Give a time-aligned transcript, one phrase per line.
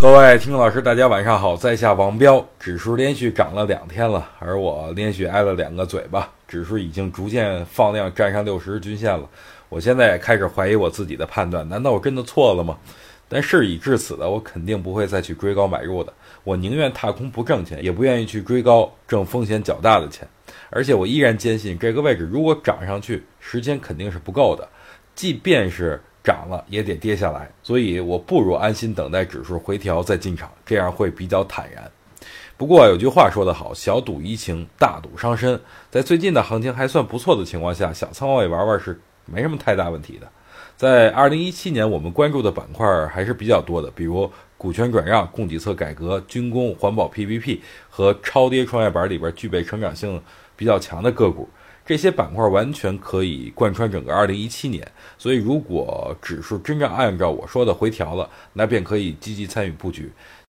[0.00, 9.28] 各位听众老师，大家晚上好，在下王彪，指数连续涨了两天了，而我连续挨了两个嘴巴，指数已经逐渐放量站上六十日均线了。
[9.68, 12.78] 我现在也开始怀疑我自己的判断，难道我真的错了吗？
[13.28, 16.10] 但事已至此的，我肯定不会再去追高买入的。
[16.44, 20.26] 我宁愿踏空不挣钱，也不愿意去追高挣风险较大的钱。
[20.70, 24.66] 而且我依然坚信，这个位置如果涨上去，时间肯定是不够的，
[25.14, 26.00] 即便是。
[26.22, 31.90] 涨了也得跌下来，所以我不如安心等待指数回调再进场，这样会比较坦然。
[32.56, 35.58] 不过有句话说得好，小赌怡情，大赌伤身。
[35.90, 40.28] 在最近的行情还算不错的情况下，小仓位玩玩是没什么太大问题的。
[40.76, 50.20] 在二零一七年，我们关注的板块还是比较多的，比如股权转让、供给侧改革、军工、环保、PPP 和超跌创业板里边具备成长性
[50.54, 51.48] 比较强的个股。
[51.90, 54.86] 这些板块完全可以贯穿整个二零一七年，
[55.18, 60.08] 所以如果指数真正按照我说的回调了，那便可以积极参与布局。